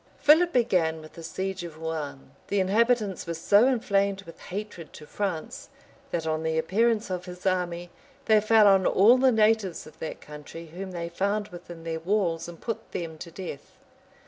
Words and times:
{1205.} 0.25 0.25
Philip 0.25 0.51
began 0.67 0.99
with 1.03 1.13
the 1.13 1.21
siege 1.21 1.63
of 1.63 1.77
Rouen: 1.77 2.31
the 2.47 2.59
inhabitants 2.59 3.27
were 3.27 3.35
so 3.35 3.67
inflamed 3.67 4.23
with 4.23 4.39
hatred 4.39 4.93
to 4.93 5.05
France, 5.05 5.69
that 6.09 6.25
on 6.25 6.41
the 6.41 6.57
appearance 6.57 7.11
of 7.11 7.25
his 7.25 7.45
army, 7.45 7.91
they 8.25 8.41
fell 8.41 8.65
on 8.65 8.87
all 8.87 9.17
the 9.19 9.31
natives 9.31 9.85
of 9.85 9.99
that 9.99 10.19
country 10.19 10.65
whom 10.73 10.89
they 10.91 11.07
found 11.07 11.49
within 11.49 11.83
their 11.83 11.99
walls, 11.99 12.47
and 12.47 12.59
put 12.59 12.79
tham 12.91 13.19
to 13.19 13.29
death. 13.29 13.77